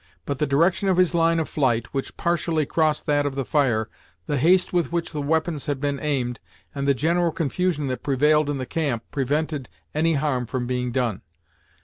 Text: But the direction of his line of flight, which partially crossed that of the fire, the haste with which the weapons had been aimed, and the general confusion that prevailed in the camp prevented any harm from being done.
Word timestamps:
But 0.25 0.39
the 0.39 0.47
direction 0.47 0.89
of 0.89 0.97
his 0.97 1.13
line 1.13 1.39
of 1.39 1.47
flight, 1.47 1.93
which 1.93 2.17
partially 2.17 2.65
crossed 2.65 3.05
that 3.05 3.27
of 3.27 3.35
the 3.35 3.45
fire, 3.45 3.87
the 4.25 4.39
haste 4.39 4.73
with 4.73 4.91
which 4.91 5.11
the 5.11 5.21
weapons 5.21 5.67
had 5.67 5.79
been 5.79 5.99
aimed, 5.99 6.39
and 6.73 6.87
the 6.87 6.95
general 6.95 7.31
confusion 7.31 7.85
that 7.89 8.01
prevailed 8.01 8.49
in 8.49 8.57
the 8.57 8.65
camp 8.65 9.03
prevented 9.11 9.69
any 9.93 10.15
harm 10.15 10.47
from 10.47 10.65
being 10.65 10.91
done. 10.91 11.21